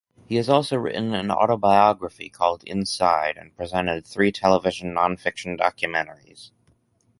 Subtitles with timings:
[0.25, 6.49] He has also written an autobiography called 'Inside' and presented three television non-fiction documentaries.